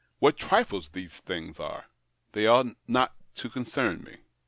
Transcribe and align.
What 0.17 0.35
trifles 0.35 0.89
these 0.89 1.19
things 1.19 1.59
are! 1.59 1.85
They 2.31 2.47
ought 2.47 2.75
not 2.87 3.15
to 3.35 3.51
concern 3.51 4.03
me. 4.03 4.21